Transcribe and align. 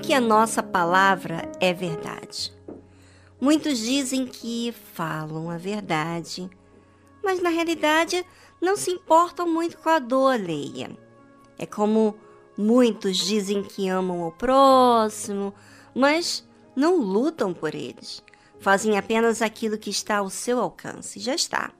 que 0.00 0.14
a 0.14 0.20
nossa 0.20 0.62
palavra 0.62 1.50
é 1.60 1.72
verdade. 1.72 2.52
Muitos 3.40 3.78
dizem 3.78 4.26
que 4.26 4.74
falam 4.94 5.50
a 5.50 5.58
verdade, 5.58 6.48
mas 7.22 7.40
na 7.40 7.50
realidade 7.50 8.24
não 8.60 8.76
se 8.76 8.90
importam 8.90 9.46
muito 9.46 9.78
com 9.78 9.88
a 9.88 9.98
dor 9.98 10.34
alheia. 10.34 10.90
É 11.58 11.66
como 11.66 12.16
muitos 12.56 13.18
dizem 13.18 13.62
que 13.62 13.88
amam 13.88 14.26
o 14.26 14.32
próximo, 14.32 15.54
mas 15.94 16.46
não 16.74 16.96
lutam 16.96 17.52
por 17.52 17.74
eles. 17.74 18.22
Fazem 18.58 18.98
apenas 18.98 19.40
aquilo 19.40 19.78
que 19.78 19.90
está 19.90 20.18
ao 20.18 20.30
seu 20.30 20.60
alcance. 20.60 21.18
Já 21.18 21.34
está. 21.34 21.72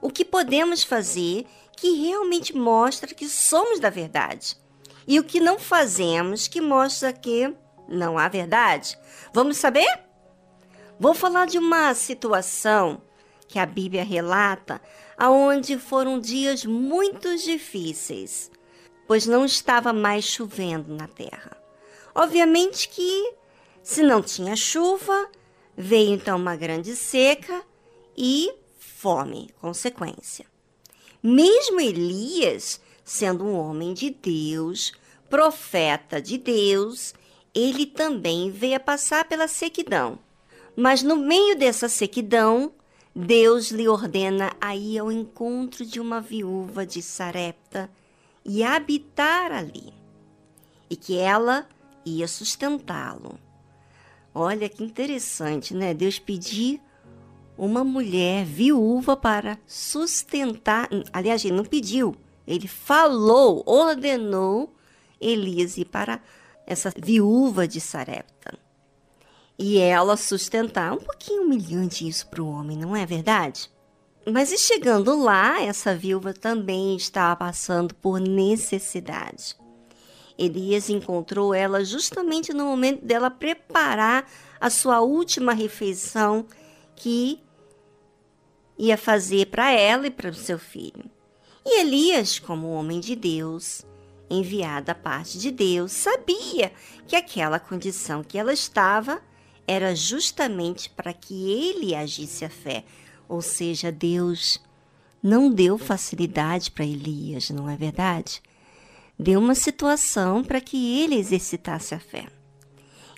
O 0.00 0.10
que 0.10 0.24
podemos 0.24 0.82
fazer 0.82 1.46
que 1.76 1.90
realmente 1.90 2.56
mostra 2.56 3.14
que 3.14 3.28
somos 3.28 3.80
da 3.80 3.90
verdade? 3.90 4.56
E 5.06 5.18
o 5.18 5.24
que 5.24 5.40
não 5.40 5.58
fazemos 5.58 6.46
que 6.46 6.60
mostra 6.60 7.12
que 7.12 7.54
não 7.88 8.18
há 8.18 8.28
verdade? 8.28 8.98
Vamos 9.32 9.56
saber? 9.56 9.88
Vou 10.98 11.14
falar 11.14 11.46
de 11.46 11.58
uma 11.58 11.94
situação 11.94 13.00
que 13.48 13.58
a 13.58 13.66
Bíblia 13.66 14.04
relata, 14.04 14.80
aonde 15.16 15.76
foram 15.78 16.20
dias 16.20 16.64
muito 16.64 17.36
difíceis, 17.36 18.50
pois 19.06 19.26
não 19.26 19.44
estava 19.44 19.92
mais 19.92 20.24
chovendo 20.24 20.94
na 20.94 21.08
terra. 21.08 21.56
Obviamente 22.14 22.88
que 22.88 23.34
se 23.82 24.02
não 24.02 24.22
tinha 24.22 24.54
chuva, 24.54 25.28
veio 25.76 26.14
então 26.14 26.36
uma 26.36 26.54
grande 26.54 26.94
seca 26.94 27.62
e 28.16 28.52
fome, 28.78 29.50
consequência. 29.60 30.46
Mesmo 31.22 31.80
Elias, 31.80 32.80
sendo 33.04 33.44
um 33.44 33.54
homem 33.54 33.92
de 33.94 34.10
Deus, 34.10 34.92
profeta 35.28 36.20
de 36.20 36.38
Deus, 36.38 37.14
ele 37.54 37.86
também 37.86 38.50
veio 38.50 38.76
a 38.76 38.80
passar 38.80 39.24
pela 39.24 39.48
sequidão. 39.48 40.18
Mas 40.76 41.02
no 41.02 41.16
meio 41.16 41.56
dessa 41.56 41.88
sequidão, 41.88 42.72
Deus 43.14 43.70
lhe 43.70 43.88
ordena 43.88 44.52
a 44.60 44.76
ir 44.76 44.98
ao 44.98 45.10
encontro 45.10 45.84
de 45.84 46.00
uma 46.00 46.20
viúva 46.20 46.86
de 46.86 47.02
Sarepta 47.02 47.90
e 48.44 48.62
habitar 48.62 49.52
ali, 49.52 49.92
e 50.88 50.96
que 50.96 51.16
ela 51.16 51.66
ia 52.04 52.26
sustentá-lo. 52.28 53.38
Olha 54.34 54.68
que 54.68 54.82
interessante, 54.82 55.74
né? 55.74 55.92
Deus 55.92 56.18
pedir 56.18 56.80
uma 57.58 57.84
mulher 57.84 58.44
viúva 58.44 59.16
para 59.16 59.58
sustentar. 59.66 60.88
Aliás, 61.12 61.44
ele 61.44 61.56
não 61.56 61.64
pediu, 61.64 62.14
ele 62.50 62.66
falou, 62.66 63.62
ordenou 63.64 64.74
Elias 65.20 65.78
ir 65.78 65.84
para 65.84 66.20
essa 66.66 66.92
viúva 66.96 67.68
de 67.68 67.80
Sarepta. 67.80 68.58
E 69.56 69.78
ela 69.78 70.16
sustentar. 70.16 70.92
Um 70.92 70.98
pouquinho 70.98 71.42
humilhante 71.42 72.08
isso 72.08 72.26
para 72.26 72.42
o 72.42 72.50
homem, 72.50 72.76
não 72.76 72.96
é 72.96 73.06
verdade? 73.06 73.70
Mas 74.26 74.50
e 74.50 74.58
chegando 74.58 75.16
lá, 75.22 75.62
essa 75.62 75.94
viúva 75.94 76.34
também 76.34 76.96
estava 76.96 77.36
passando 77.36 77.94
por 77.94 78.18
necessidade. 78.18 79.56
Elias 80.36 80.90
encontrou 80.90 81.54
ela 81.54 81.84
justamente 81.84 82.52
no 82.52 82.64
momento 82.64 83.04
dela 83.04 83.30
preparar 83.30 84.28
a 84.60 84.68
sua 84.70 85.00
última 85.00 85.52
refeição 85.52 86.46
que 86.96 87.40
ia 88.76 88.98
fazer 88.98 89.46
para 89.46 89.70
ela 89.70 90.08
e 90.08 90.10
para 90.10 90.30
o 90.30 90.34
seu 90.34 90.58
filho. 90.58 91.04
E 91.64 91.80
Elias, 91.80 92.38
como 92.38 92.70
homem 92.70 93.00
de 93.00 93.14
Deus, 93.14 93.82
enviado 94.28 94.86
da 94.86 94.94
parte 94.94 95.38
de 95.38 95.50
Deus, 95.50 95.92
sabia 95.92 96.72
que 97.06 97.16
aquela 97.16 97.58
condição 97.58 98.22
que 98.22 98.38
ela 98.38 98.52
estava 98.52 99.20
era 99.66 99.94
justamente 99.94 100.90
para 100.90 101.12
que 101.12 101.50
ele 101.52 101.94
agisse 101.94 102.44
a 102.44 102.50
fé. 102.50 102.84
Ou 103.28 103.42
seja, 103.42 103.92
Deus 103.92 104.60
não 105.22 105.50
deu 105.50 105.78
facilidade 105.78 106.70
para 106.70 106.84
Elias, 106.84 107.50
não 107.50 107.68
é 107.68 107.76
verdade? 107.76 108.42
deu 109.20 109.38
uma 109.38 109.54
situação 109.54 110.42
para 110.42 110.60
que 110.62 110.98
ele 111.02 111.14
exercitasse 111.14 111.94
a 111.94 112.00
fé. 112.00 112.26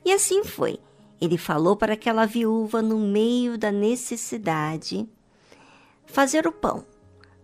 E 0.05 0.13
assim 0.13 0.43
foi. 0.43 0.81
Ele 1.21 1.39
falou 1.39 1.77
para 1.77 1.95
aquela 1.95 2.27
viúva 2.27 2.83
no 2.83 2.99
meio 2.99 3.57
da 3.57 3.71
necessidade 3.71 5.09
fazer 6.05 6.47
o 6.49 6.53
pão, 6.53 6.85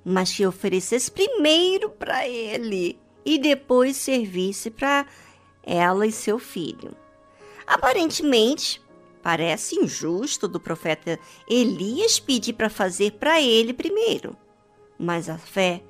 mas 0.08 0.32
que 0.32 0.46
oferecesse 0.46 1.10
primeiro 1.10 1.90
para 1.90 2.26
ele 2.26 2.98
e 3.24 3.38
depois 3.38 3.94
servisse 3.94 4.70
para 4.70 5.06
ela 5.62 6.06
e 6.06 6.10
seu 6.10 6.38
filho. 6.38 6.96
Aparentemente, 7.66 8.80
parece 9.22 9.76
injusto 9.76 10.48
do 10.48 10.58
profeta 10.58 11.20
Elias 11.46 12.18
pedir 12.18 12.54
para 12.54 12.70
fazer 12.70 13.12
para 13.12 13.42
ele 13.42 13.74
primeiro, 13.74 14.34
mas 14.98 15.28
a 15.28 15.36
fé 15.36 15.82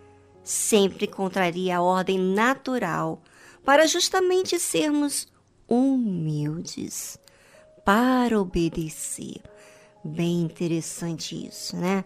sempre 0.43 1.07
contraria 1.07 1.77
a 1.77 1.83
ordem 1.83 2.19
natural, 2.19 3.23
para 3.65 3.87
justamente 3.87 4.59
sermos 4.59 5.29
humildes, 5.69 7.19
para 7.85 8.41
obedecer. 8.41 9.43
Bem 10.03 10.41
interessante 10.41 11.47
isso, 11.47 11.77
né? 11.77 12.05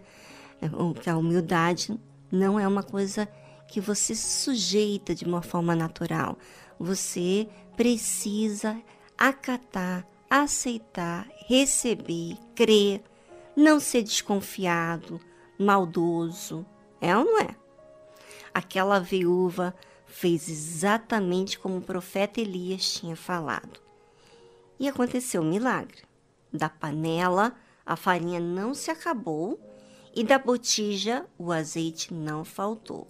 Que 1.01 1.11
a 1.11 1.17
humildade 1.17 1.99
não 2.31 2.59
é 2.59 2.67
uma 2.67 2.83
coisa 2.83 3.29
que 3.69 3.81
você 3.81 4.15
sujeita 4.15 5.15
de 5.15 5.25
uma 5.25 5.43
forma 5.43 5.75
natural. 5.75 6.39
Você 6.79 7.49
precisa 7.77 8.81
acatar, 9.17 10.07
aceitar, 10.29 11.29
receber, 11.47 12.37
crer, 12.55 13.03
não 13.57 13.81
ser 13.81 14.03
desconfiado, 14.03 15.21
maldoso. 15.59 16.67
É 17.01 17.17
ou 17.17 17.25
não 17.25 17.41
é? 17.41 17.63
aquela 18.53 18.99
viúva 19.01 19.75
fez 20.07 20.49
exatamente 20.49 21.59
como 21.59 21.79
o 21.79 21.83
profeta 21.83 22.41
Elias 22.41 22.93
tinha 22.93 23.17
falado. 23.17 23.81
E 24.79 24.89
aconteceu 24.89 25.43
um 25.43 25.49
milagre. 25.49 26.03
Da 26.53 26.69
panela, 26.69 27.55
a 27.85 27.97
farinha 27.97 28.39
não 28.39 28.75
se 28.75 28.91
acabou 28.91 29.59
e 30.15 30.23
da 30.23 30.39
botija, 30.39 31.27
o 31.39 31.51
azeite 31.51 32.13
não 32.13 32.45
faltou, 32.45 33.09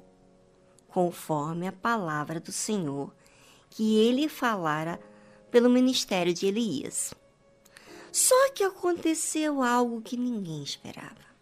conforme 0.88 1.66
a 1.66 1.72
palavra 1.72 2.38
do 2.38 2.52
Senhor 2.52 3.12
que 3.68 3.96
ele 3.96 4.28
falara 4.28 5.00
pelo 5.50 5.70
ministério 5.70 6.32
de 6.32 6.46
Elias. 6.46 7.14
Só 8.12 8.50
que 8.52 8.62
aconteceu 8.62 9.62
algo 9.62 10.02
que 10.02 10.16
ninguém 10.16 10.62
esperava. 10.62 11.32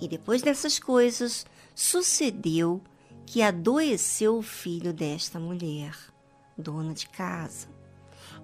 E 0.00 0.08
depois 0.08 0.42
dessas 0.42 0.78
coisas, 0.78 1.46
sucedeu 1.74 2.82
que 3.26 3.42
adoeceu 3.42 4.38
o 4.38 4.42
filho 4.42 4.92
desta 4.92 5.38
mulher, 5.38 5.96
dona 6.56 6.94
de 6.94 7.08
casa, 7.08 7.68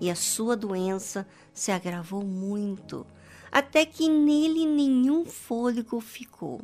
e 0.01 0.11
a 0.11 0.15
sua 0.15 0.57
doença 0.57 1.27
se 1.53 1.73
agravou 1.73 2.25
muito, 2.25 3.07
até 3.51 3.85
que 3.85 4.09
nele 4.09 4.67
nenhum 4.67 5.25
fôlego 5.25 6.01
ficou. 6.01 6.61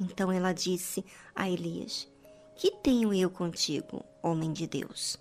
Então 0.00 0.30
ela 0.30 0.52
disse 0.52 1.04
a 1.34 1.48
Elias: 1.48 2.08
Que 2.56 2.70
tenho 2.70 3.12
eu 3.12 3.30
contigo, 3.30 4.04
homem 4.22 4.52
de 4.52 4.66
Deus? 4.66 5.18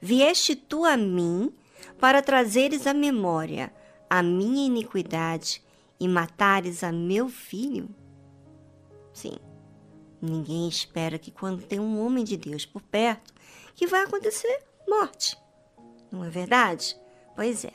Vieste 0.00 0.56
tu 0.56 0.84
a 0.84 0.96
mim 0.96 1.52
para 1.98 2.22
trazeres 2.22 2.86
à 2.86 2.94
memória 2.94 3.72
a 4.08 4.22
minha 4.22 4.66
iniquidade 4.66 5.62
e 5.98 6.08
matares 6.08 6.82
a 6.82 6.90
meu 6.90 7.28
filho? 7.28 7.88
Sim, 9.12 9.36
Ninguém 10.20 10.68
espera 10.68 11.18
que 11.18 11.30
quando 11.30 11.62
tem 11.62 11.80
um 11.80 12.04
homem 12.04 12.22
de 12.24 12.36
Deus 12.36 12.66
por 12.66 12.82
perto, 12.82 13.32
que 13.74 13.86
vai 13.86 14.02
acontecer 14.02 14.62
morte. 14.86 15.38
Não 16.12 16.22
é 16.22 16.28
verdade? 16.28 16.96
Pois 17.34 17.64
é. 17.64 17.72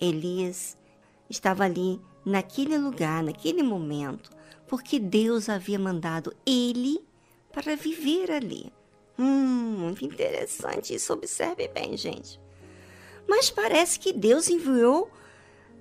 Elias 0.00 0.76
estava 1.28 1.64
ali 1.64 2.00
naquele 2.24 2.76
lugar, 2.76 3.22
naquele 3.22 3.62
momento, 3.62 4.30
porque 4.66 4.98
Deus 4.98 5.48
havia 5.48 5.78
mandado 5.78 6.34
ele 6.44 7.04
para 7.52 7.76
viver 7.76 8.30
ali. 8.30 8.72
Hum, 9.18 9.76
muito 9.78 10.04
interessante 10.04 10.94
isso. 10.94 11.12
Observe 11.12 11.68
bem, 11.68 11.96
gente. 11.96 12.40
Mas 13.28 13.50
parece 13.50 13.98
que 13.98 14.12
Deus 14.12 14.48
enviou 14.48 15.10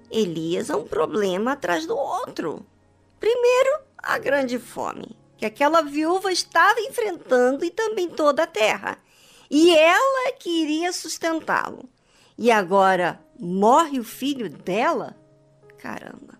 Elias 0.10 0.70
a 0.70 0.78
um 0.78 0.86
problema 0.86 1.54
atrás 1.54 1.86
do 1.86 1.96
outro. 1.96 2.66
Primeiro, 3.20 3.80
a 3.98 4.18
grande 4.18 4.58
fome 4.58 5.18
que 5.38 5.46
aquela 5.46 5.82
viúva 5.82 6.32
estava 6.32 6.80
enfrentando 6.82 7.66
e 7.66 7.70
também 7.70 8.10
toda 8.10 8.44
a 8.44 8.48
terra. 8.48 8.98
E 9.50 9.76
ela 9.76 10.32
queria 10.34 10.92
sustentá-lo. 10.92 11.90
E 12.38 12.52
agora 12.52 13.20
morre 13.40 14.00
o 14.00 14.04
filho 14.04 14.50
dela? 14.50 15.16
Caramba. 15.86 16.40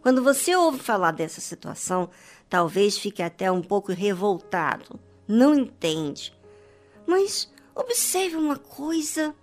Quando 0.00 0.22
você 0.22 0.56
ouve 0.56 0.78
falar 0.78 1.10
dessa 1.10 1.38
situação, 1.38 2.08
talvez 2.48 2.96
fique 2.96 3.22
até 3.22 3.52
um 3.52 3.60
pouco 3.60 3.92
revoltado, 3.92 4.98
não 5.28 5.54
entende. 5.54 6.34
Mas 7.06 7.52
observe 7.74 8.36
uma 8.36 8.56
coisa 8.56 9.34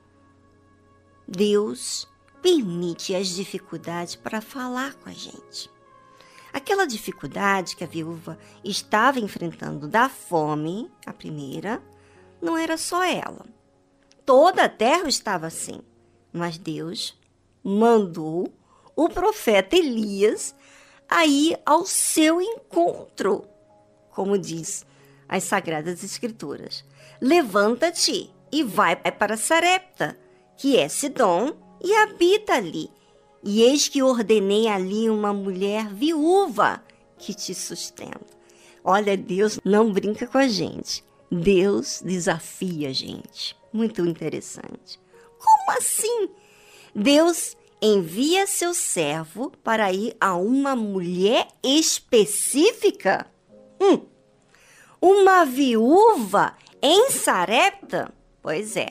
Deus 1.27 2.07
permite 2.41 3.13
as 3.13 3.27
dificuldades 3.27 4.15
para 4.15 4.41
falar 4.41 4.95
com 4.95 5.07
a 5.07 5.13
gente. 5.13 5.69
Aquela 6.51 6.87
dificuldade 6.87 7.75
que 7.75 7.83
a 7.83 7.87
viúva 7.87 8.39
estava 8.63 9.19
enfrentando 9.19 9.87
da 9.87 10.09
fome, 10.09 10.91
a 11.05 11.13
primeira, 11.13 11.79
não 12.41 12.57
era 12.57 12.75
só 12.75 13.03
ela. 13.03 13.45
Toda 14.25 14.63
a 14.63 14.69
terra 14.69 15.07
estava 15.07 15.45
assim. 15.45 15.79
Mas 16.33 16.57
Deus 16.57 17.15
mandou 17.63 18.51
o 18.95 19.09
profeta 19.09 19.75
Elias 19.75 20.55
a 21.07 21.25
ir 21.25 21.59
ao 21.65 21.85
seu 21.85 22.41
encontro, 22.41 23.45
como 24.11 24.37
diz 24.37 24.85
as 25.27 25.43
Sagradas 25.43 26.03
Escrituras. 26.03 26.83
Levanta-te 27.19 28.31
e 28.51 28.63
vai 28.63 28.95
para 28.95 29.37
Sarepta, 29.37 30.17
que 30.57 30.77
é 30.77 30.87
Sidom, 30.89 31.53
e 31.83 31.93
habita 31.95 32.53
ali. 32.53 32.89
E 33.43 33.63
eis 33.63 33.87
que 33.87 34.03
ordenei 34.03 34.67
ali 34.67 35.09
uma 35.09 35.33
mulher 35.33 35.87
viúva 35.87 36.83
que 37.17 37.33
te 37.33 37.55
sustenta. 37.55 38.19
Olha, 38.83 39.15
Deus 39.17 39.59
não 39.63 39.91
brinca 39.91 40.27
com 40.27 40.37
a 40.37 40.47
gente. 40.47 41.03
Deus 41.31 42.01
desafia 42.03 42.89
a 42.89 42.93
gente. 42.93 43.55
Muito 43.71 44.05
interessante. 44.05 44.99
Como 45.39 45.77
assim? 45.77 46.29
Deus 46.93 47.55
envia 47.81 48.45
seu 48.45 48.73
servo 48.73 49.51
para 49.63 49.91
ir 49.91 50.15
a 50.21 50.35
uma 50.35 50.75
mulher 50.75 51.47
específica? 51.63 53.25
Hum, 53.81 54.05
uma 55.01 55.43
viúva 55.45 56.55
em 56.81 57.09
Sarepta? 57.09 58.13
Pois 58.41 58.75
é, 58.75 58.89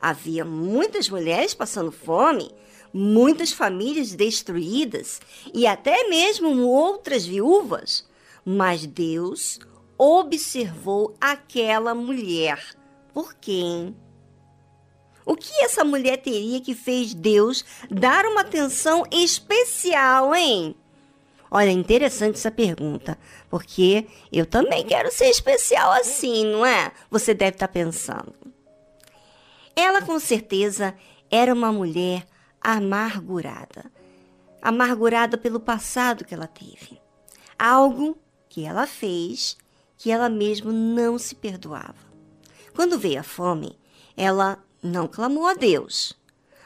havia 0.00 0.44
muitas 0.44 1.08
mulheres 1.10 1.52
passando 1.52 1.92
fome, 1.92 2.50
muitas 2.92 3.52
famílias 3.52 4.12
destruídas 4.14 5.20
e 5.52 5.66
até 5.66 6.08
mesmo 6.08 6.66
outras 6.66 7.26
viúvas. 7.26 8.08
Mas 8.44 8.86
Deus 8.86 9.58
observou 9.98 11.14
aquela 11.20 11.94
mulher. 11.94 12.74
Por 13.12 13.34
quem? 13.34 13.94
O 15.30 15.36
que 15.36 15.62
essa 15.62 15.84
mulher 15.84 16.16
teria 16.16 16.60
que 16.60 16.74
fez 16.74 17.14
Deus 17.14 17.64
dar 17.88 18.26
uma 18.26 18.40
atenção 18.40 19.04
especial, 19.12 20.34
hein? 20.34 20.74
Olha, 21.48 21.70
interessante 21.70 22.34
essa 22.34 22.50
pergunta, 22.50 23.16
porque 23.48 24.08
eu 24.32 24.44
também 24.44 24.84
quero 24.84 25.08
ser 25.12 25.26
especial 25.26 25.92
assim, 25.92 26.44
não 26.46 26.66
é? 26.66 26.90
Você 27.08 27.32
deve 27.32 27.54
estar 27.54 27.68
pensando. 27.68 28.34
Ela 29.76 30.02
com 30.02 30.18
certeza 30.18 30.96
era 31.30 31.54
uma 31.54 31.70
mulher 31.70 32.26
amargurada. 32.60 33.84
Amargurada 34.60 35.38
pelo 35.38 35.60
passado 35.60 36.24
que 36.24 36.34
ela 36.34 36.48
teve. 36.48 37.00
Algo 37.56 38.18
que 38.48 38.64
ela 38.64 38.84
fez 38.84 39.56
que 39.96 40.10
ela 40.10 40.28
mesma 40.28 40.72
não 40.72 41.18
se 41.18 41.36
perdoava. 41.36 42.10
Quando 42.74 42.98
veio 42.98 43.20
a 43.20 43.22
fome, 43.22 43.78
ela 44.16 44.58
não 44.82 45.06
clamou 45.06 45.46
a 45.46 45.54
Deus, 45.54 46.14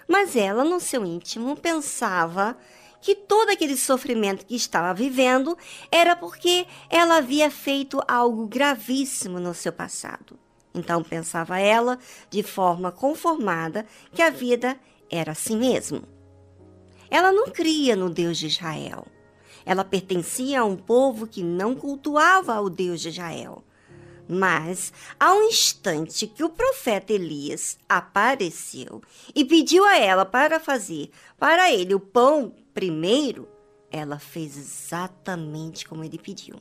mas 0.08 0.36
ela, 0.36 0.64
no 0.64 0.80
seu 0.80 1.04
íntimo, 1.04 1.56
pensava 1.56 2.56
que 3.00 3.14
todo 3.14 3.50
aquele 3.50 3.76
sofrimento 3.76 4.46
que 4.46 4.56
estava 4.56 4.94
vivendo 4.94 5.56
era 5.90 6.16
porque 6.16 6.66
ela 6.88 7.16
havia 7.16 7.50
feito 7.50 8.00
algo 8.08 8.46
gravíssimo 8.46 9.38
no 9.38 9.52
seu 9.52 9.72
passado. 9.72 10.38
Então 10.74 11.02
pensava 11.02 11.58
ela, 11.58 11.98
de 12.30 12.42
forma 12.42 12.90
conformada, 12.90 13.86
que 14.12 14.22
a 14.22 14.30
vida 14.30 14.78
era 15.10 15.32
assim 15.32 15.56
mesmo. 15.56 16.02
Ela 17.10 17.30
não 17.30 17.50
cria 17.50 17.94
no 17.94 18.10
Deus 18.10 18.38
de 18.38 18.46
Israel. 18.46 19.06
Ela 19.66 19.84
pertencia 19.84 20.60
a 20.60 20.64
um 20.64 20.76
povo 20.76 21.26
que 21.26 21.42
não 21.42 21.74
cultuava 21.74 22.60
o 22.60 22.68
Deus 22.68 23.00
de 23.00 23.10
Israel. 23.10 23.62
Mas, 24.28 24.92
ao 25.20 25.42
instante 25.42 26.26
que 26.26 26.42
o 26.42 26.48
profeta 26.48 27.12
Elias 27.12 27.78
apareceu 27.88 29.02
e 29.34 29.44
pediu 29.44 29.84
a 29.84 29.98
ela 29.98 30.24
para 30.24 30.58
fazer 30.58 31.10
para 31.38 31.70
ele 31.70 31.94
o 31.94 32.00
pão 32.00 32.54
primeiro, 32.72 33.46
ela 33.90 34.18
fez 34.18 34.56
exatamente 34.56 35.86
como 35.86 36.04
ele 36.04 36.18
pediu. 36.18 36.56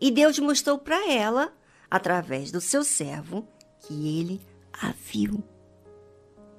E 0.00 0.10
Deus 0.10 0.38
mostrou 0.38 0.76
para 0.76 1.10
ela, 1.10 1.52
através 1.90 2.50
do 2.50 2.60
seu 2.60 2.82
servo, 2.82 3.46
que 3.80 4.18
ele 4.18 4.40
a 4.72 4.92
viu. 4.92 5.42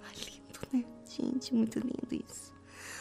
Ah, 0.03 0.11
lindo, 0.15 0.59
né? 0.73 0.85
Gente, 1.07 1.53
muito 1.53 1.79
lindo 1.79 2.23
isso. 2.27 2.53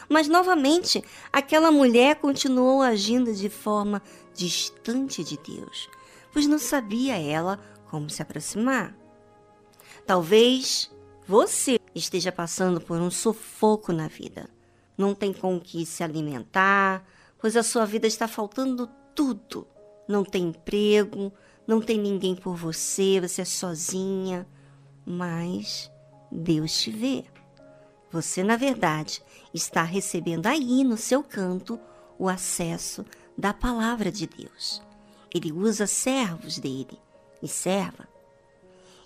Mas 0.09 0.27
novamente, 0.27 1.03
aquela 1.31 1.71
mulher 1.71 2.17
continuou 2.17 2.81
agindo 2.81 3.33
de 3.33 3.49
forma 3.49 4.01
distante 4.35 5.23
de 5.23 5.37
Deus 5.37 5.89
pois 6.37 6.45
não 6.45 6.59
sabia 6.59 7.19
ela 7.19 7.59
como 7.89 8.11
se 8.11 8.21
aproximar. 8.21 8.95
Talvez 10.05 10.95
você 11.27 11.79
esteja 11.95 12.31
passando 12.31 12.79
por 12.79 13.01
um 13.01 13.09
sufoco 13.09 13.91
na 13.91 14.07
vida. 14.07 14.47
Não 14.95 15.15
tem 15.15 15.33
com 15.33 15.59
que 15.59 15.83
se 15.83 16.03
alimentar, 16.03 17.03
pois 17.39 17.57
a 17.57 17.63
sua 17.63 17.85
vida 17.85 18.05
está 18.05 18.27
faltando 18.27 18.87
tudo. 19.15 19.67
Não 20.07 20.23
tem 20.23 20.49
emprego, 20.49 21.33
não 21.65 21.81
tem 21.81 21.97
ninguém 21.97 22.35
por 22.35 22.55
você, 22.55 23.19
você 23.19 23.41
é 23.41 23.45
sozinha. 23.45 24.47
Mas 25.03 25.91
Deus 26.31 26.71
te 26.79 26.91
vê. 26.91 27.25
Você, 28.11 28.43
na 28.43 28.57
verdade, 28.57 29.23
está 29.51 29.81
recebendo 29.81 30.45
aí 30.45 30.83
no 30.83 30.97
seu 30.97 31.23
canto 31.23 31.79
o 32.19 32.29
acesso 32.29 33.03
da 33.35 33.55
palavra 33.55 34.11
de 34.11 34.27
Deus. 34.27 34.85
Ele 35.33 35.51
usa 35.51 35.87
servos 35.87 36.57
dele 36.57 36.99
e 37.41 37.47
serva. 37.47 38.07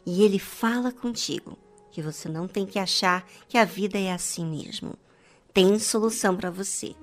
E 0.06 0.24
ele 0.24 0.40
fala 0.40 0.92
contigo 0.92 1.58
que 1.92 2.02
você 2.02 2.30
não 2.30 2.48
tem 2.48 2.66
que 2.66 2.80
achar 2.80 3.28
que 3.48 3.58
a 3.58 3.66
vida 3.66 4.00
é 4.00 4.12
assim 4.12 4.46
mesmo. 4.46 4.96
Tem 5.54 5.78
solução 5.78 6.36
para 6.36 6.50
você. 6.50 6.96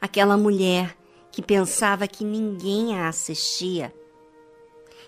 Aquela 0.00 0.36
mulher 0.36 0.96
que 1.30 1.40
pensava 1.40 2.06
que 2.06 2.22
ninguém 2.24 2.98
a 2.98 3.08
assistia 3.08 3.94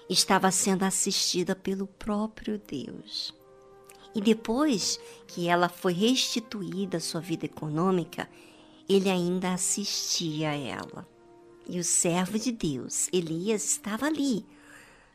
estava 0.09 0.51
sendo 0.51 0.85
assistida 0.85 1.55
pelo 1.55 1.87
próprio 1.87 2.59
Deus. 2.59 3.35
E 4.15 4.21
depois 4.21 5.01
que 5.27 5.49
ela 5.49 5.69
foi 5.69 5.93
restituída 5.93 6.99
à 6.99 7.01
sua 7.01 7.21
vida 7.21 7.47
econômica, 7.47 8.29
ele 8.89 9.11
ainda 9.11 9.53
assistia 9.53 10.51
a 10.51 10.55
ela. 10.55 11.09
E 11.69 11.81
o 11.81 11.85
servo 11.85 12.39
de 12.39 12.53
Deus, 12.53 13.09
Elias, 13.13 13.65
estava 13.65 14.07
ali, 14.07 14.47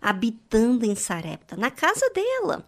habitando 0.02 0.86
em 0.86 0.96
Sarepta, 0.96 1.56
na 1.56 1.72
casa 1.72 2.10
dela. 2.10 2.68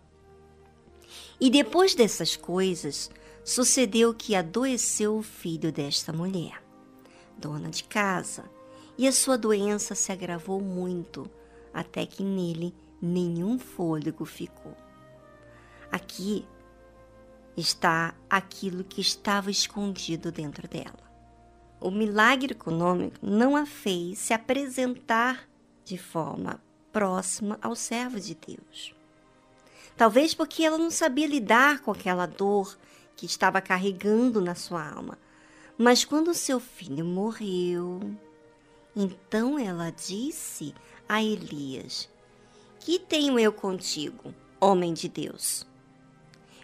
E 1.39 1.49
depois 1.49 1.95
dessas 1.95 2.35
coisas, 2.35 3.09
sucedeu 3.43 4.13
que 4.13 4.35
adoeceu 4.35 5.17
o 5.17 5.23
filho 5.23 5.71
desta 5.71 6.13
mulher, 6.13 6.63
dona 7.37 7.69
de 7.69 7.83
casa, 7.83 8.45
e 8.97 9.07
a 9.07 9.11
sua 9.11 9.37
doença 9.37 9.95
se 9.95 10.11
agravou 10.11 10.61
muito, 10.61 11.29
até 11.73 12.05
que 12.05 12.23
nele 12.23 12.73
nenhum 13.01 13.57
fôlego 13.57 14.25
ficou. 14.25 14.77
Aqui 15.91 16.45
está 17.57 18.15
aquilo 18.29 18.83
que 18.83 19.01
estava 19.01 19.51
escondido 19.51 20.31
dentro 20.31 20.67
dela. 20.67 21.11
O 21.79 21.91
milagre 21.91 22.53
econômico 22.53 23.17
não 23.21 23.55
a 23.55 23.65
fez 23.65 24.19
se 24.19 24.33
apresentar 24.33 25.47
de 25.83 25.97
forma 25.97 26.61
próxima 26.93 27.57
ao 27.61 27.75
servo 27.75 28.19
de 28.19 28.35
Deus. 28.35 28.95
Talvez 29.97 30.33
porque 30.33 30.63
ela 30.63 30.77
não 30.77 30.91
sabia 30.91 31.27
lidar 31.27 31.81
com 31.81 31.91
aquela 31.91 32.25
dor 32.25 32.77
que 33.15 33.25
estava 33.25 33.61
carregando 33.61 34.39
na 34.39 34.55
sua 34.55 34.87
alma. 34.87 35.17
Mas 35.77 36.05
quando 36.05 36.33
seu 36.33 36.59
filho 36.59 37.03
morreu, 37.03 37.99
então 38.95 39.57
ela 39.57 39.89
disse 39.89 40.73
a 41.07 41.21
Elias: 41.21 42.09
Que 42.79 42.99
tenho 42.99 43.39
eu 43.39 43.51
contigo, 43.51 44.33
homem 44.59 44.93
de 44.93 45.09
Deus? 45.09 45.65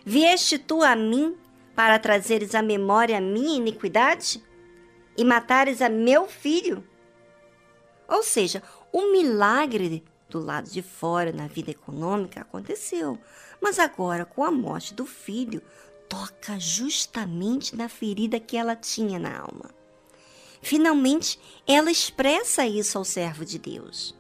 Vieste 0.10 0.58
tu 0.58 0.84
a 0.84 0.96
mim 0.96 1.36
para 1.76 2.00
trazeres 2.00 2.56
à 2.56 2.62
memória 2.62 3.18
a 3.18 3.20
minha 3.20 3.58
iniquidade 3.58 4.42
e 5.18 5.26
matares 5.26 5.82
a 5.82 5.90
meu 5.90 6.30
filho? 6.30 6.82
Ou 8.08 8.24
seja, 8.24 8.64
o 8.94 9.12
milagre 9.12 10.06
do 10.30 10.40
lado 10.40 10.70
de 10.70 10.82
fora 10.82 11.34
na 11.34 11.46
vida 11.48 11.72
econômica 11.72 12.40
aconteceu, 12.40 13.20
mas 13.62 13.80
agora 13.80 14.24
com 14.24 14.46
a 14.46 14.50
morte 14.50 14.94
do 14.94 15.06
filho 15.06 15.62
toca 16.08 16.58
justamente 16.58 17.76
na 17.76 17.90
ferida 17.90 18.40
que 18.40 18.56
ela 18.56 18.78
tinha 18.78 19.20
na 19.20 19.38
alma. 19.38 19.72
Finalmente, 20.62 21.38
ela 21.68 21.92
expressa 21.92 22.66
isso 22.66 22.98
ao 22.98 23.04
servo 23.04 23.44
de 23.44 23.60
Deus. 23.60 24.16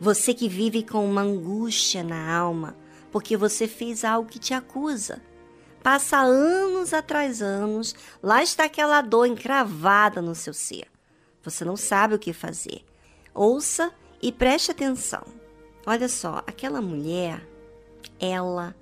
Você 0.00 0.32
que 0.32 0.48
vive 0.48 0.82
com 0.82 1.04
uma 1.04 1.20
angústia 1.20 2.02
na 2.02 2.34
alma, 2.34 2.74
porque 3.10 3.36
você 3.36 3.66
fez 3.66 4.04
algo 4.04 4.28
que 4.28 4.38
te 4.38 4.54
acusa. 4.54 5.20
Passa 5.82 6.18
anos 6.18 6.92
atrás 6.92 7.40
anos, 7.40 7.94
lá 8.22 8.42
está 8.42 8.64
aquela 8.64 9.00
dor 9.00 9.26
encravada 9.26 10.20
no 10.20 10.34
seu 10.34 10.52
ser. 10.52 10.86
Você 11.42 11.64
não 11.64 11.76
sabe 11.76 12.14
o 12.14 12.18
que 12.18 12.32
fazer. 12.32 12.84
Ouça 13.34 13.90
e 14.20 14.30
preste 14.30 14.70
atenção. 14.70 15.24
Olha 15.86 16.08
só, 16.08 16.42
aquela 16.46 16.82
mulher, 16.82 17.46
ela 18.18 18.74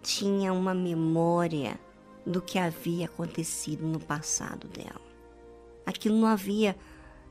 tinha 0.00 0.52
uma 0.52 0.72
memória 0.72 1.78
do 2.24 2.40
que 2.40 2.58
havia 2.58 3.06
acontecido 3.06 3.84
no 3.86 3.98
passado 3.98 4.68
dela. 4.68 5.00
Aquilo 5.84 6.16
não 6.16 6.28
havia 6.28 6.76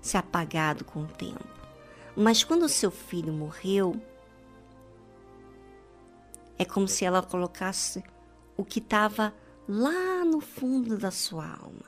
se 0.01 0.17
apagado 0.17 0.83
com 0.83 1.03
o 1.03 1.07
tempo. 1.07 1.47
Mas 2.15 2.43
quando 2.43 2.67
seu 2.67 2.91
filho 2.91 3.31
morreu, 3.31 3.99
é 6.57 6.65
como 6.65 6.87
se 6.87 7.05
ela 7.05 7.21
colocasse 7.21 8.03
o 8.55 8.63
que 8.63 8.79
estava 8.79 9.33
lá 9.67 10.23
no 10.25 10.39
fundo 10.39 10.97
da 10.97 11.11
sua 11.11 11.45
alma. 11.45 11.85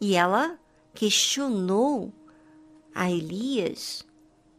E 0.00 0.14
ela 0.14 0.58
questionou 0.94 2.12
a 2.94 3.10
Elias: 3.10 4.06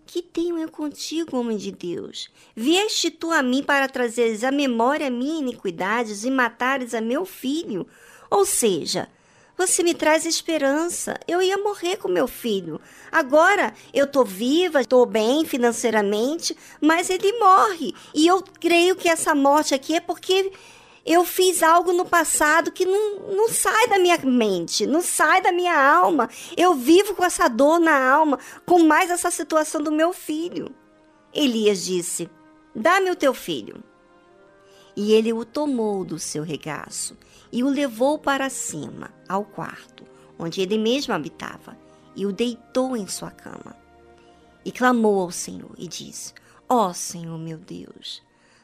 Que 0.06 0.22
tenho 0.22 0.58
eu 0.58 0.70
contigo, 0.70 1.38
homem 1.38 1.58
de 1.58 1.72
Deus? 1.72 2.30
Vieste 2.56 3.12
tu 3.12 3.32
a 3.32 3.44
mim 3.44 3.64
para 3.64 3.88
trazeres 3.88 4.44
à 4.44 4.52
memória 4.52 5.10
minha 5.10 5.40
iniquidades 5.40 6.24
e 6.24 6.32
matares 6.32 6.94
a 6.94 7.02
meu 7.02 7.26
filho? 7.26 7.88
Ou 8.30 8.46
seja, 8.46 9.10
você 9.58 9.82
me 9.82 9.94
traz 9.94 10.26
esperança. 10.26 11.20
Eu 11.28 11.42
ia 11.42 11.58
morrer 11.58 11.98
com 11.98 12.08
meu 12.08 12.28
filho. 12.28 12.80
Agora 13.12 13.74
eu 13.94 14.06
tô 14.06 14.24
viva, 14.24 14.82
estou 14.82 15.06
bem 15.06 15.44
financeiramente, 15.46 16.56
mas 16.80 17.10
ele 17.10 17.34
morre. 17.40 17.94
E 18.14 18.28
eu 18.28 18.44
creio 18.60 18.96
que 18.96 19.10
essa 19.10 19.34
morte 19.34 19.74
aqui 19.74 19.96
é 19.96 20.00
porque 20.00 20.52
eu 21.06 21.26
fiz 21.26 21.64
algo 21.64 21.92
no 21.94 22.06
passado 22.06 22.72
que 22.72 22.86
não, 22.86 23.34
não 23.36 23.50
sai 23.50 23.88
da 23.88 23.98
minha 23.98 24.18
mente, 24.18 24.86
não 24.86 25.02
sai 25.02 25.42
da 25.42 25.52
minha 25.52 25.76
alma. 25.76 26.30
Eu 26.56 26.76
vivo 26.76 27.16
com 27.16 27.26
essa 27.26 27.48
dor 27.48 27.80
na 27.80 28.10
alma, 28.10 28.38
com 28.66 28.80
mais 28.80 29.10
essa 29.10 29.32
situação 29.32 29.82
do 29.82 29.92
meu 29.92 30.14
filho. 30.14 30.76
Elias 31.34 31.84
disse: 31.84 32.30
Dá-me 32.76 33.10
o 33.10 33.16
teu 33.16 33.34
filho. 33.34 33.84
E 35.00 35.14
ele 35.14 35.32
o 35.32 35.46
tomou 35.46 36.04
do 36.04 36.18
seu 36.18 36.42
regaço 36.42 37.16
e 37.52 37.64
o 37.64 37.70
levou 37.70 38.18
para 38.18 38.50
cima, 38.50 39.14
ao 39.30 39.46
quarto, 39.46 40.04
onde 40.40 40.60
ele 40.60 40.76
mesmo 40.76 41.14
habitava, 41.14 41.78
e 42.16 42.26
o 42.26 42.34
deitou 42.34 42.98
em 42.98 43.08
sua 43.08 43.30
cama. 43.30 43.78
E 44.66 44.72
clamou 44.72 45.22
ao 45.22 45.32
Senhor 45.32 45.70
e 45.78 45.88
disse: 45.88 46.34
Ó 46.68 46.88
oh, 46.88 46.94
Senhor 46.96 47.38
meu 47.38 47.60
Deus, 47.60 48.24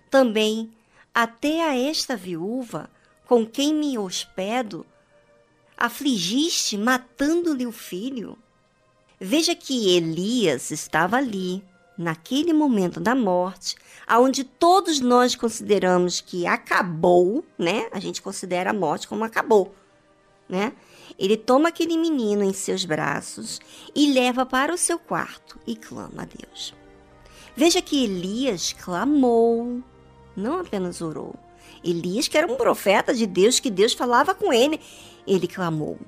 também 0.10 0.74
até 1.14 1.70
a 1.70 1.78
esta 1.78 2.18
viúva 2.18 2.90
com 3.28 3.46
quem 3.46 3.72
me 3.72 3.96
hospedo, 3.96 4.88
afligiste 5.78 6.80
matando-lhe 6.80 7.68
o 7.68 7.72
filho? 7.72 8.40
Veja 9.20 9.54
que 9.56 9.96
Elias 9.96 10.72
estava 10.72 11.18
ali, 11.18 11.64
naquele 11.98 12.54
momento 12.54 13.00
da 13.00 13.16
morte, 13.16 13.76
aonde 14.08 14.44
todos 14.44 15.00
nós 15.00 15.36
consideramos 15.36 16.22
que 16.22 16.46
acabou, 16.46 17.44
né? 17.58 17.88
A 17.92 18.00
gente 18.00 18.22
considera 18.22 18.72
a 18.72 18.74
morte 18.74 19.08
como 19.08 19.24
acabou, 19.24 19.74
né? 20.48 20.74
Ele 21.18 21.38
toma 21.38 21.70
aquele 21.70 21.98
menino 21.98 22.44
em 22.44 22.54
seus 22.54 22.86
braços 22.86 23.60
e 23.96 24.12
leva 24.12 24.46
para 24.46 24.74
o 24.74 24.78
seu 24.78 24.98
quarto 24.98 25.60
e 25.68 25.76
clama 25.76 26.24
a 26.24 26.26
Deus. 26.26 26.74
Veja 27.56 27.82
que 27.82 28.04
Elias 28.04 28.74
clamou, 28.74 29.84
não 30.36 30.60
apenas 30.60 31.02
orou. 31.02 31.36
Elias, 31.84 32.28
que 32.28 32.38
era 32.38 32.52
um 32.52 32.56
profeta 32.56 33.14
de 33.14 33.28
Deus, 33.28 33.60
que 33.60 33.70
Deus 33.70 33.94
falava 33.94 34.34
com 34.34 34.52
ele, 34.52 34.80
ele 35.28 35.48
clamou. 35.48 36.00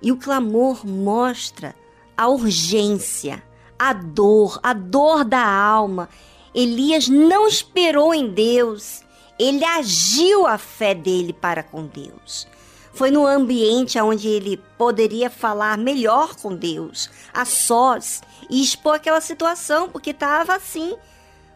E 0.00 0.12
o 0.12 0.16
clamor 0.16 0.86
mostra 0.86 1.74
a 2.16 2.28
urgência, 2.28 3.42
a 3.78 3.92
dor, 3.92 4.58
a 4.62 4.72
dor 4.72 5.24
da 5.24 5.44
alma. 5.44 6.08
Elias 6.54 7.08
não 7.08 7.46
esperou 7.46 8.14
em 8.14 8.28
Deus, 8.28 9.02
ele 9.38 9.64
agiu 9.64 10.46
a 10.46 10.56
fé 10.56 10.94
dele 10.94 11.32
para 11.32 11.62
com 11.62 11.86
Deus. 11.86 12.48
Foi 12.94 13.10
no 13.10 13.26
ambiente 13.26 14.00
onde 14.00 14.26
ele 14.26 14.56
poderia 14.78 15.28
falar 15.28 15.76
melhor 15.76 16.34
com 16.36 16.56
Deus, 16.56 17.10
a 17.32 17.44
sós, 17.44 18.22
e 18.48 18.62
expor 18.62 18.94
aquela 18.94 19.20
situação, 19.20 19.90
porque 19.90 20.10
estava 20.10 20.54
assim, 20.54 20.96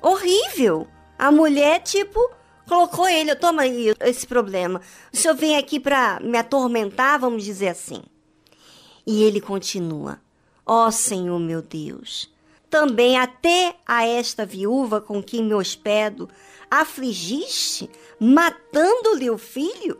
horrível. 0.03 0.87
A 1.19 1.33
mulher, 1.33 1.81
tipo, 1.81 2.21
colocou 2.69 3.09
ele, 3.09 3.35
toma 3.35 3.63
aí 3.63 3.95
esse 4.01 4.27
problema. 4.27 4.83
O 5.11 5.17
senhor 5.17 5.35
vem 5.35 5.57
aqui 5.57 5.81
para 5.81 6.21
me 6.21 6.37
atormentar, 6.37 7.19
vamos 7.19 7.43
dizer 7.43 7.69
assim. 7.69 8.03
E 9.07 9.23
ele 9.23 9.41
continua: 9.41 10.21
Ó 10.65 10.91
Senhor 10.91 11.39
meu 11.39 11.63
Deus, 11.63 12.33
também 12.69 13.19
até 13.19 13.77
a 13.87 14.07
esta 14.07 14.47
viúva 14.47 15.01
com 15.01 15.23
quem 15.23 15.43
me 15.43 15.55
hospedo, 15.55 16.29
afligiste, 16.71 17.91
matando-lhe 18.19 19.29
o 19.29 19.37
filho? 19.37 19.99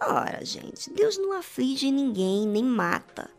Ora, 0.00 0.44
gente, 0.44 0.90
Deus 0.90 1.18
não 1.18 1.32
aflige 1.32 1.90
ninguém, 1.90 2.46
nem 2.46 2.62
mata. 2.62 3.30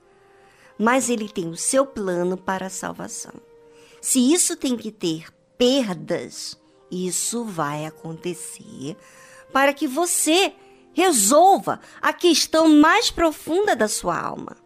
Mas 0.78 1.10
ele 1.10 1.30
tem 1.30 1.48
o 1.48 1.56
seu 1.56 1.86
plano 1.86 2.36
para 2.36 2.66
a 2.66 2.70
salvação. 2.70 3.34
Se 4.02 4.34
isso 4.34 4.58
tem 4.58 4.76
que 4.76 4.92
ter 4.92 5.28
perdas, 5.58 6.60
isso 6.92 7.46
vai 7.46 7.86
acontecer 7.86 8.98
para 9.54 9.74
que 9.74 9.88
você 9.88 10.54
resolva 10.94 11.80
a 12.02 12.12
questão 12.12 12.68
mais 12.70 13.10
profunda 13.10 13.76
da 13.76 13.88
sua 13.88 14.20
alma. 14.20 14.65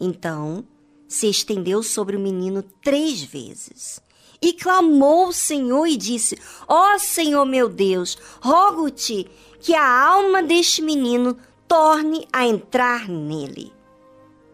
Então 0.00 0.64
se 1.06 1.28
estendeu 1.28 1.82
sobre 1.82 2.16
o 2.16 2.20
menino 2.20 2.62
três 2.82 3.22
vezes. 3.22 4.00
E 4.42 4.52
clamou 4.52 5.28
o 5.28 5.32
Senhor 5.32 5.86
e 5.86 5.96
disse: 5.96 6.38
Ó 6.68 6.94
oh, 6.94 6.98
Senhor 6.98 7.44
meu 7.44 7.68
Deus, 7.68 8.18
rogo-te 8.40 9.26
que 9.60 9.74
a 9.74 10.06
alma 10.06 10.42
deste 10.42 10.82
menino 10.82 11.38
torne 11.66 12.26
a 12.32 12.46
entrar 12.46 13.08
nele. 13.08 13.72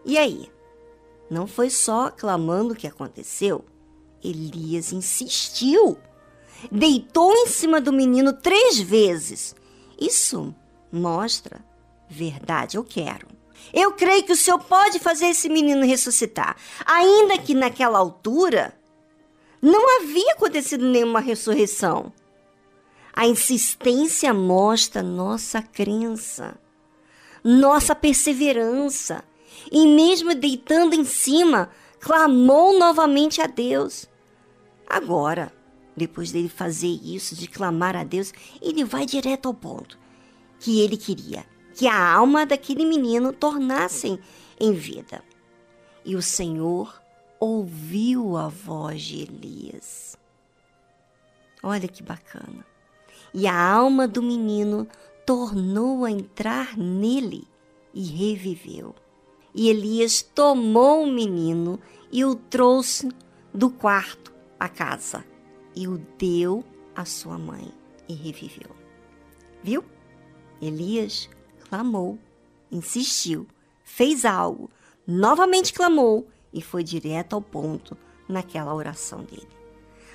E 0.05 0.17
aí? 0.17 0.49
Não 1.29 1.47
foi 1.47 1.69
só 1.69 2.09
clamando 2.09 2.75
que 2.75 2.87
aconteceu. 2.87 3.65
Elias 4.23 4.91
insistiu. 4.91 5.97
Deitou 6.71 7.33
em 7.33 7.47
cima 7.47 7.81
do 7.81 7.91
menino 7.91 8.33
três 8.33 8.79
vezes. 8.79 9.55
Isso 9.99 10.53
mostra 10.91 11.63
verdade, 12.09 12.77
eu 12.77 12.83
quero. 12.83 13.27
Eu 13.73 13.93
creio 13.93 14.23
que 14.23 14.33
o 14.33 14.35
Senhor 14.35 14.59
pode 14.59 14.99
fazer 14.99 15.27
esse 15.27 15.47
menino 15.49 15.85
ressuscitar. 15.85 16.55
Ainda 16.85 17.37
que 17.37 17.53
naquela 17.53 17.97
altura 17.97 18.73
não 19.61 20.01
havia 20.01 20.33
acontecido 20.33 20.85
nenhuma 20.85 21.19
ressurreição. 21.19 22.11
A 23.13 23.27
insistência 23.27 24.33
mostra 24.33 25.03
nossa 25.03 25.61
crença, 25.61 26.57
nossa 27.43 27.93
perseverança. 27.93 29.23
E 29.71 29.85
mesmo 29.85 30.33
deitando 30.33 30.93
em 30.93 31.05
cima, 31.05 31.69
clamou 31.99 32.77
novamente 32.77 33.41
a 33.41 33.47
Deus. 33.47 34.09
Agora, 34.87 35.53
depois 35.95 36.31
dele 36.31 36.49
fazer 36.49 36.99
isso, 37.03 37.35
de 37.35 37.47
clamar 37.47 37.95
a 37.95 38.03
Deus, 38.03 38.33
ele 38.61 38.83
vai 38.83 39.05
direto 39.05 39.47
ao 39.47 39.53
ponto 39.53 39.99
que 40.59 40.79
ele 40.79 40.97
queria 40.97 41.45
que 41.73 41.87
a 41.87 42.13
alma 42.13 42.45
daquele 42.45 42.85
menino 42.85 43.33
tornassem 43.33 44.19
em 44.59 44.73
vida. 44.73 45.23
E 46.03 46.15
o 46.15 46.21
Senhor 46.21 47.01
ouviu 47.39 48.37
a 48.37 48.47
voz 48.47 49.01
de 49.01 49.23
Elias. 49.23 50.17
Olha 51.63 51.87
que 51.87 52.03
bacana. 52.03 52.65
E 53.33 53.47
a 53.47 53.71
alma 53.71 54.07
do 54.07 54.21
menino 54.21 54.87
tornou 55.25 56.05
a 56.05 56.11
entrar 56.11 56.77
nele 56.77 57.47
e 57.93 58.03
reviveu. 58.03 58.95
E 59.53 59.69
Elias 59.69 60.21
tomou 60.21 61.03
o 61.03 61.11
menino 61.11 61.79
e 62.11 62.23
o 62.25 62.35
trouxe 62.35 63.09
do 63.53 63.69
quarto 63.69 64.33
à 64.59 64.69
casa 64.69 65.25
e 65.75 65.87
o 65.87 65.97
deu 66.17 66.63
à 66.95 67.05
sua 67.05 67.37
mãe 67.37 67.71
e 68.07 68.13
reviveu. 68.13 68.75
Viu? 69.63 69.83
Elias 70.61 71.29
clamou, 71.71 72.19
insistiu, 72.69 73.47
fez 73.81 74.25
algo, 74.25 74.69
novamente 75.07 75.71
clamou 75.71 76.27
e 76.51 76.61
foi 76.61 76.83
direto 76.83 77.33
ao 77.33 77.41
ponto 77.41 77.97
naquela 78.27 78.75
oração 78.75 79.23
dele. 79.23 79.47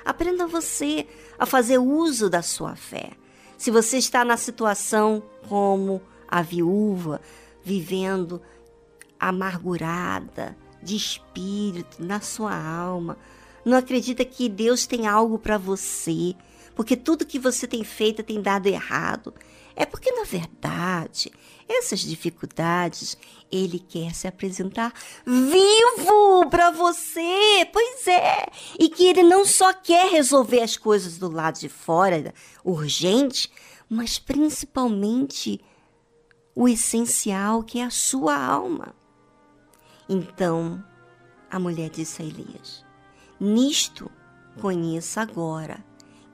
Aprenda 0.04 0.46
você 0.46 1.06
a 1.38 1.46
fazer 1.46 1.78
uso 1.78 2.28
da 2.28 2.42
sua 2.42 2.76
fé. 2.76 3.12
Se 3.56 3.70
você 3.70 3.96
está 3.96 4.22
na 4.22 4.36
situação 4.36 5.22
como 5.48 6.02
a 6.28 6.42
viúva, 6.42 7.22
vivendo 7.64 8.42
amargurada 9.18 10.54
de 10.82 10.94
espírito 10.94 12.04
na 12.04 12.20
sua 12.20 12.54
alma, 12.54 13.16
não 13.64 13.78
acredita 13.78 14.26
que 14.26 14.46
Deus 14.50 14.86
tem 14.86 15.06
algo 15.06 15.38
para 15.38 15.56
você, 15.56 16.34
porque 16.74 16.98
tudo 16.98 17.24
que 17.24 17.38
você 17.38 17.66
tem 17.66 17.82
feito 17.82 18.22
tem 18.22 18.42
dado 18.42 18.66
errado. 18.66 19.32
É 19.78 19.84
porque, 19.84 20.10
na 20.10 20.24
verdade, 20.24 21.30
essas 21.68 22.00
dificuldades 22.00 23.16
ele 23.52 23.78
quer 23.78 24.14
se 24.14 24.26
apresentar 24.26 24.92
vivo 25.26 26.48
para 26.48 26.70
você. 26.70 27.68
Pois 27.70 28.06
é. 28.06 28.46
E 28.78 28.88
que 28.88 29.04
ele 29.04 29.22
não 29.22 29.44
só 29.44 29.74
quer 29.74 30.10
resolver 30.10 30.62
as 30.62 30.78
coisas 30.78 31.18
do 31.18 31.30
lado 31.30 31.60
de 31.60 31.68
fora, 31.68 32.32
urgente, 32.64 33.52
mas 33.86 34.18
principalmente 34.18 35.60
o 36.54 36.66
essencial 36.66 37.62
que 37.62 37.78
é 37.78 37.84
a 37.84 37.90
sua 37.90 38.34
alma. 38.34 38.94
Então, 40.08 40.82
a 41.50 41.58
mulher 41.58 41.90
disse 41.90 42.22
a 42.22 42.24
Elias: 42.24 42.82
Nisto 43.38 44.10
conheça 44.58 45.20
agora 45.20 45.84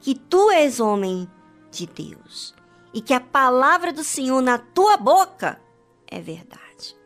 que 0.00 0.14
tu 0.14 0.48
és 0.52 0.78
homem 0.78 1.28
de 1.72 1.86
Deus 1.86 2.54
e 2.92 3.00
que 3.00 3.14
a 3.14 3.20
palavra 3.20 3.92
do 3.92 4.04
Senhor 4.04 4.40
na 4.40 4.58
tua 4.58 4.96
boca 4.96 5.60
é 6.06 6.20
verdade. 6.20 6.96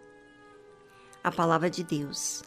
A 1.23 1.31
palavra 1.31 1.71
de 1.71 1.83
Deus 1.83 2.43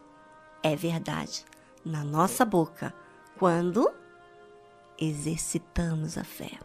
é 0.64 0.76
verdade 0.76 1.46
na 1.84 2.04
nossa 2.04 2.44
boca 2.44 2.94
quando 3.38 3.90
exercitamos 4.98 6.18
a 6.18 6.24
fé 6.24 6.60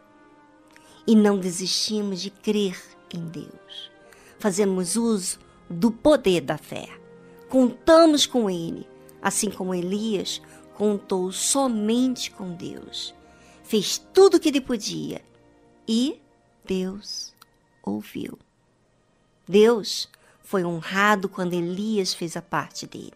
e 1.07 1.15
não 1.15 1.39
desistimos 1.39 2.21
de 2.21 2.29
crer 2.29 2.81
em 3.13 3.25
Deus. 3.27 3.91
Fazemos 4.39 4.95
uso 4.95 5.39
do 5.69 5.91
poder 5.91 6.41
da 6.41 6.57
fé. 6.57 6.89
Contamos 7.49 8.25
com 8.25 8.49
Ele, 8.49 8.87
assim 9.21 9.49
como 9.49 9.73
Elias 9.73 10.41
contou 10.75 11.31
somente 11.31 12.29
com 12.31 12.53
Deus. 12.53 13.15
Fez 13.63 13.97
tudo 14.13 14.35
o 14.35 14.39
que 14.39 14.49
ele 14.49 14.61
podia 14.61 15.21
e 15.87 16.21
Deus 16.65 17.33
ouviu. 17.83 18.37
Deus 19.47 20.09
foi 20.43 20.65
honrado 20.65 21.29
quando 21.29 21.53
Elias 21.53 22.13
fez 22.13 22.35
a 22.35 22.41
parte 22.41 22.87
dele. 22.87 23.13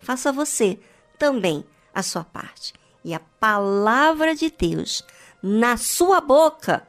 Faça 0.00 0.30
você 0.30 0.78
também 1.18 1.64
a 1.94 2.02
sua 2.02 2.24
parte. 2.24 2.74
E 3.02 3.14
a 3.14 3.20
palavra 3.20 4.34
de 4.34 4.50
Deus 4.50 5.02
na 5.42 5.76
sua 5.76 6.20
boca 6.20 6.86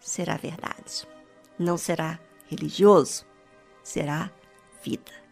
será 0.00 0.36
verdade. 0.36 1.06
Não 1.58 1.76
será 1.78 2.18
religioso, 2.46 3.24
será 3.82 4.30
vida. 4.82 5.23